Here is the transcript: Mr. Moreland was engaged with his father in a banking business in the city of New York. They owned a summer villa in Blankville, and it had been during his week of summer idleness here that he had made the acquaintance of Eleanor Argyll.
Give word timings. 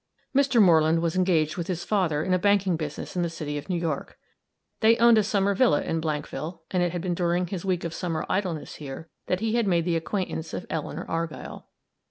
Mr. 0.35 0.59
Moreland 0.59 0.99
was 0.99 1.15
engaged 1.15 1.57
with 1.57 1.67
his 1.67 1.83
father 1.83 2.23
in 2.23 2.33
a 2.33 2.39
banking 2.39 2.75
business 2.75 3.15
in 3.15 3.21
the 3.21 3.29
city 3.29 3.55
of 3.59 3.69
New 3.69 3.77
York. 3.79 4.17
They 4.79 4.97
owned 4.97 5.19
a 5.19 5.23
summer 5.23 5.53
villa 5.53 5.83
in 5.83 6.01
Blankville, 6.01 6.61
and 6.71 6.81
it 6.81 6.91
had 6.91 7.03
been 7.03 7.13
during 7.13 7.45
his 7.45 7.65
week 7.65 7.83
of 7.83 7.93
summer 7.93 8.25
idleness 8.27 8.77
here 8.77 9.11
that 9.27 9.41
he 9.41 9.53
had 9.57 9.67
made 9.67 9.85
the 9.85 9.95
acquaintance 9.95 10.55
of 10.55 10.65
Eleanor 10.71 11.05
Argyll. 11.07 11.67